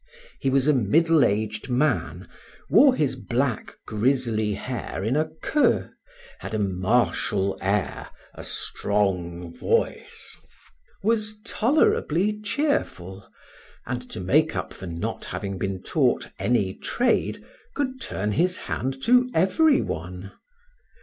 He 0.39 0.49
was 0.49 0.67
a 0.67 0.73
middle 0.73 1.23
aged 1.23 1.69
man, 1.69 2.27
wore 2.71 2.95
his 2.95 3.15
black, 3.15 3.75
grizzly 3.85 4.55
hair, 4.55 5.03
in 5.03 5.15
a 5.15 5.29
queue, 5.43 5.91
had 6.39 6.55
a 6.55 6.57
martial 6.57 7.55
air, 7.61 8.09
a 8.33 8.43
strong 8.43 9.55
voice, 9.55 10.35
was 11.03 11.35
tolerably 11.45 12.41
cheerful, 12.41 13.29
and 13.85 14.01
to 14.09 14.19
make 14.19 14.55
up 14.55 14.73
for 14.73 14.87
not 14.87 15.25
having 15.25 15.59
been 15.59 15.83
taught 15.83 16.29
any 16.39 16.73
trade, 16.73 17.45
could 17.75 18.01
turn 18.01 18.31
his 18.31 18.57
hand 18.57 19.03
to 19.03 19.29
every 19.35 19.81
one. 19.81 20.31